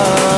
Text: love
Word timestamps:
love 0.00 0.29